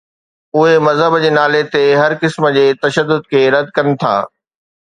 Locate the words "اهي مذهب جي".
0.59-1.29